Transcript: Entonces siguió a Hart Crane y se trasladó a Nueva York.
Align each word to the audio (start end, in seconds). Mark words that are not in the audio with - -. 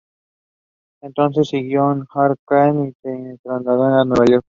Entonces 1.03 1.49
siguió 1.49 1.83
a 1.89 2.07
Hart 2.09 2.39
Crane 2.47 2.87
y 2.87 2.91
se 3.03 3.37
trasladó 3.43 3.83
a 3.85 4.03
Nueva 4.03 4.25
York. 4.25 4.39